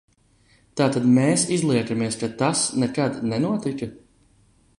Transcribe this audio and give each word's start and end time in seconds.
Tātad 0.79 1.05
mēs 1.17 1.43
izliekamies, 1.57 2.17
ka 2.23 2.31
tas 2.41 2.65
nekad 2.85 3.21
nenotika? 3.35 3.95